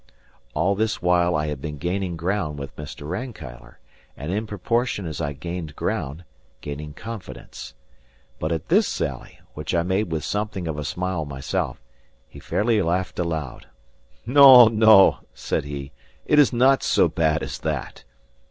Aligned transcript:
All 0.55 0.73
this 0.73 0.99
while 0.99 1.35
I 1.35 1.45
had 1.45 1.61
been 1.61 1.77
gaining 1.77 2.17
ground 2.17 2.57
with 2.57 2.75
Mr. 2.75 3.07
Rankeillor, 3.07 3.77
and 4.17 4.31
in 4.31 4.47
proportion 4.47 5.05
as 5.05 5.21
I 5.21 5.33
gained 5.33 5.75
ground, 5.75 6.23
gaining 6.61 6.93
confidence. 6.95 7.75
But 8.39 8.51
at 8.51 8.69
this 8.69 8.87
sally, 8.87 9.39
which 9.53 9.75
I 9.75 9.83
made 9.83 10.11
with 10.11 10.23
something 10.23 10.67
of 10.67 10.79
a 10.79 10.83
smile 10.83 11.25
myself, 11.25 11.83
he 12.27 12.39
fairly 12.39 12.81
laughed 12.81 13.19
aloud. 13.19 13.67
"No, 14.25 14.67
no," 14.69 15.19
said 15.35 15.65
he, 15.65 15.91
"it 16.25 16.39
is 16.39 16.51
not 16.51 16.81
so 16.81 17.07
bad 17.07 17.43
as 17.43 17.59
that. 17.59 18.03